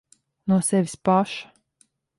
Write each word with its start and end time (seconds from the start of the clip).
No 0.51 0.57
sevis 0.69 0.97
paša. 1.09 1.47